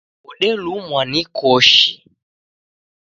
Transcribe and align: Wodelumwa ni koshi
Wodelumwa 0.25 1.01
ni 1.11 1.19
koshi 1.37 1.91